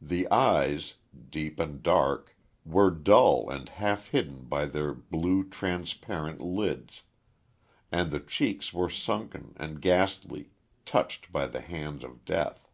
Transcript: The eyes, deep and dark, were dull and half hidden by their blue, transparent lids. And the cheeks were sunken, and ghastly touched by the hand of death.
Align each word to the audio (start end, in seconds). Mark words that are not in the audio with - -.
The 0.00 0.28
eyes, 0.28 0.94
deep 1.30 1.60
and 1.60 1.84
dark, 1.84 2.36
were 2.64 2.90
dull 2.90 3.48
and 3.48 3.68
half 3.68 4.08
hidden 4.08 4.46
by 4.46 4.66
their 4.66 4.92
blue, 4.92 5.48
transparent 5.48 6.40
lids. 6.40 7.02
And 7.92 8.10
the 8.10 8.18
cheeks 8.18 8.72
were 8.74 8.90
sunken, 8.90 9.54
and 9.56 9.80
ghastly 9.80 10.50
touched 10.84 11.30
by 11.30 11.46
the 11.46 11.60
hand 11.60 12.02
of 12.02 12.24
death. 12.24 12.66